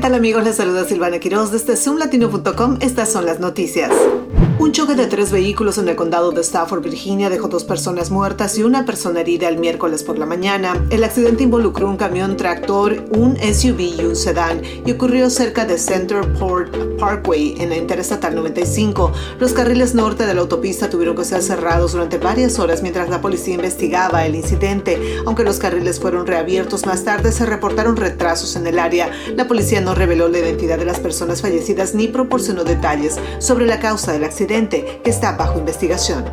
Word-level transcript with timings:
tal 0.00 0.14
amigos? 0.14 0.42
Les 0.42 0.56
saluda 0.56 0.84
Silvana 0.84 1.18
Quiroz 1.18 1.52
desde 1.52 1.76
zoomlatino.com. 1.76 2.78
Estas 2.80 3.12
son 3.12 3.26
las 3.26 3.38
noticias. 3.38 3.90
Un 4.60 4.72
choque 4.72 4.94
de 4.94 5.06
tres 5.06 5.32
vehículos 5.32 5.78
en 5.78 5.88
el 5.88 5.96
condado 5.96 6.32
de 6.32 6.42
Stafford, 6.42 6.82
Virginia, 6.82 7.30
dejó 7.30 7.48
dos 7.48 7.64
personas 7.64 8.10
muertas 8.10 8.58
y 8.58 8.62
una 8.62 8.84
persona 8.84 9.20
herida 9.20 9.48
el 9.48 9.56
miércoles 9.56 10.02
por 10.02 10.18
la 10.18 10.26
mañana. 10.26 10.84
El 10.90 11.02
accidente 11.02 11.44
involucró 11.44 11.88
un 11.88 11.96
camión 11.96 12.36
tractor, 12.36 13.06
un 13.10 13.38
SUV 13.38 13.80
y 13.80 14.04
un 14.04 14.14
sedán 14.14 14.60
y 14.84 14.92
ocurrió 14.92 15.30
cerca 15.30 15.64
de 15.64 15.78
Centerport 15.78 16.76
Parkway 16.98 17.54
en 17.58 17.70
la 17.70 17.78
Interestatal 17.78 18.34
95. 18.34 19.10
Los 19.38 19.54
carriles 19.54 19.94
norte 19.94 20.26
de 20.26 20.34
la 20.34 20.42
autopista 20.42 20.90
tuvieron 20.90 21.16
que 21.16 21.24
ser 21.24 21.42
cerrados 21.42 21.92
durante 21.92 22.18
varias 22.18 22.58
horas 22.58 22.82
mientras 22.82 23.08
la 23.08 23.22
policía 23.22 23.54
investigaba 23.54 24.26
el 24.26 24.34
incidente. 24.34 25.22
Aunque 25.24 25.42
los 25.42 25.58
carriles 25.58 25.98
fueron 25.98 26.26
reabiertos 26.26 26.84
más 26.84 27.02
tarde, 27.02 27.32
se 27.32 27.46
reportaron 27.46 27.96
retrasos 27.96 28.56
en 28.56 28.66
el 28.66 28.78
área. 28.78 29.10
La 29.36 29.48
policía 29.48 29.80
no 29.80 29.94
reveló 29.94 30.28
la 30.28 30.40
identidad 30.40 30.76
de 30.76 30.84
las 30.84 31.00
personas 31.00 31.40
fallecidas 31.40 31.94
ni 31.94 32.08
proporcionó 32.08 32.62
detalles 32.62 33.18
sobre 33.38 33.64
la 33.64 33.80
causa 33.80 34.12
del 34.12 34.24
accidente 34.24 34.49
que 34.50 35.10
está 35.10 35.36
bajo 35.36 35.60
investigación. 35.60 36.24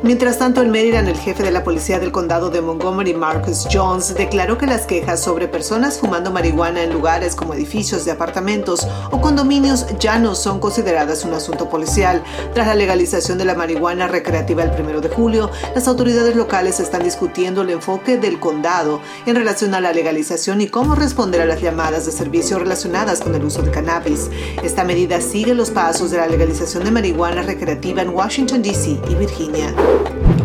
Mientras 0.00 0.38
tanto, 0.38 0.62
en 0.62 0.70
Maryland, 0.70 1.08
el 1.08 1.16
jefe 1.16 1.42
de 1.42 1.50
la 1.50 1.64
policía 1.64 1.98
del 1.98 2.12
condado 2.12 2.50
de 2.50 2.60
Montgomery, 2.60 3.14
Marcus 3.14 3.66
Jones, 3.70 4.14
declaró 4.14 4.56
que 4.56 4.66
las 4.66 4.86
quejas 4.86 5.20
sobre 5.20 5.48
personas 5.48 5.98
fumando 5.98 6.30
marihuana 6.30 6.84
en 6.84 6.92
lugares 6.92 7.34
como 7.34 7.52
edificios 7.52 8.04
de 8.04 8.12
apartamentos 8.12 8.86
o 9.10 9.20
condominios 9.20 9.86
ya 9.98 10.20
no 10.20 10.36
son 10.36 10.60
consideradas 10.60 11.24
un 11.24 11.34
asunto 11.34 11.68
policial. 11.68 12.22
Tras 12.54 12.68
la 12.68 12.76
legalización 12.76 13.38
de 13.38 13.44
la 13.44 13.56
marihuana 13.56 14.06
recreativa 14.06 14.62
el 14.62 14.70
1 14.70 15.00
de 15.00 15.08
julio, 15.08 15.50
las 15.74 15.88
autoridades 15.88 16.36
locales 16.36 16.78
están 16.78 17.02
discutiendo 17.02 17.62
el 17.62 17.70
enfoque 17.70 18.18
del 18.18 18.38
condado 18.38 19.00
en 19.26 19.34
relación 19.34 19.74
a 19.74 19.80
la 19.80 19.92
legalización 19.92 20.60
y 20.60 20.68
cómo 20.68 20.94
responder 20.94 21.40
a 21.40 21.46
las 21.46 21.60
llamadas 21.60 22.06
de 22.06 22.12
servicio 22.12 22.60
relacionadas 22.60 23.20
con 23.20 23.34
el 23.34 23.44
uso 23.44 23.62
de 23.62 23.72
cannabis. 23.72 24.30
Esta 24.62 24.84
medida 24.84 25.20
sigue 25.20 25.54
los 25.54 25.72
pasos 25.72 26.12
de 26.12 26.18
la 26.18 26.28
legalización 26.28 26.84
de 26.84 26.92
marihuana 26.92 27.42
recreativa 27.42 28.00
en 28.00 28.10
Washington, 28.10 28.62
D.C. 28.62 29.00
y 29.10 29.14
Virginia. 29.16 29.74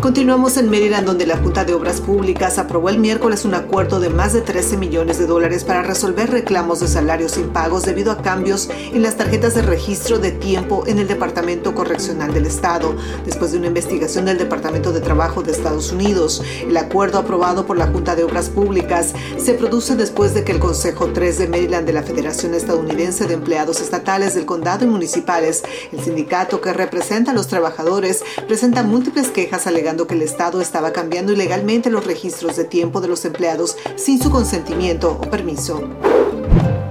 Continuamos 0.04 0.58
en 0.58 0.68
Maryland, 0.68 1.06
donde 1.06 1.26
la 1.26 1.38
Junta 1.38 1.64
de 1.64 1.72
Obras 1.72 2.02
Públicas 2.02 2.58
aprobó 2.58 2.90
el 2.90 2.98
miércoles 2.98 3.46
un 3.46 3.54
acuerdo 3.54 4.00
de 4.00 4.10
más 4.10 4.34
de 4.34 4.42
13 4.42 4.76
millones 4.76 5.18
de 5.18 5.26
dólares 5.26 5.64
para 5.64 5.82
resolver 5.82 6.30
reclamos 6.30 6.80
de 6.80 6.88
salarios 6.88 7.38
impagos 7.38 7.84
debido 7.84 8.12
a 8.12 8.20
cambios 8.20 8.68
en 8.92 9.02
las 9.02 9.16
tarjetas 9.16 9.54
de 9.54 9.62
registro 9.62 10.18
de 10.18 10.30
tiempo 10.30 10.84
en 10.86 10.98
el 10.98 11.08
Departamento 11.08 11.74
Correccional 11.74 12.34
del 12.34 12.44
Estado, 12.44 12.94
después 13.24 13.52
de 13.52 13.58
una 13.58 13.68
investigación 13.68 14.26
del 14.26 14.36
Departamento 14.36 14.92
de 14.92 15.00
Trabajo 15.00 15.42
de 15.42 15.52
Estados 15.52 15.90
Unidos. 15.90 16.42
El 16.68 16.76
acuerdo 16.76 17.18
aprobado 17.18 17.64
por 17.64 17.78
la 17.78 17.86
Junta 17.86 18.14
de 18.14 18.24
Obras 18.24 18.50
Públicas 18.50 19.14
se 19.38 19.54
produce 19.54 19.96
después 19.96 20.34
de 20.34 20.44
que 20.44 20.52
el 20.52 20.58
Consejo 20.58 21.14
3 21.14 21.38
de 21.38 21.48
Maryland 21.48 21.86
de 21.86 21.94
la 21.94 22.02
Federación 22.02 22.52
Estadounidense 22.52 23.26
de 23.26 23.34
Empleados 23.34 23.80
Estatales 23.80 24.34
del 24.34 24.44
Condado 24.44 24.84
y 24.84 24.88
Municipales, 24.88 25.62
el 25.92 26.04
sindicato 26.04 26.60
que 26.60 26.74
representa 26.74 27.30
a 27.30 27.34
los 27.34 27.48
trabajadores, 27.48 28.22
presenta 28.46 28.82
múltiples 28.82 29.28
quejas 29.34 29.66
alegando 29.66 30.06
que 30.06 30.14
el 30.14 30.22
Estado 30.22 30.62
estaba 30.62 30.92
cambiando 30.92 31.32
ilegalmente 31.32 31.90
los 31.90 32.06
registros 32.06 32.56
de 32.56 32.64
tiempo 32.64 33.02
de 33.02 33.08
los 33.08 33.26
empleados 33.26 33.76
sin 33.96 34.22
su 34.22 34.30
consentimiento 34.30 35.18
o 35.20 35.28
permiso. 35.28 35.82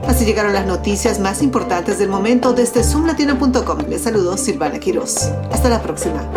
Así 0.07 0.25
llegaron 0.25 0.53
las 0.53 0.67
noticias 0.67 1.19
más 1.19 1.41
importantes 1.41 1.97
del 1.97 2.09
momento 2.09 2.53
desde 2.53 2.83
zoomlatino.com. 2.83 3.79
Les 3.89 4.03
saludo 4.03 4.37
Silvana 4.37 4.79
Quiroz. 4.79 5.31
Hasta 5.51 5.69
la 5.69 5.81
próxima. 5.81 6.29